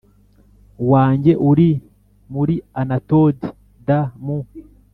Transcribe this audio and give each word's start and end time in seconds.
wanjye 0.91 1.33
uri 1.49 1.69
muri 2.33 2.55
Anatoti 2.81 3.47
d 3.87 3.89
mu 4.23 4.37